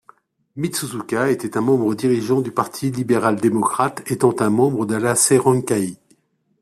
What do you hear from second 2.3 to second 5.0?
du parti libéral-démocrate, étant un membre de